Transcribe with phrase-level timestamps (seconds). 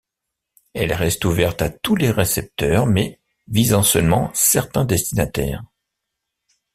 [0.73, 5.63] Elle reste ouverte à tous les récepteurs, mais visant seulement certains destinataires.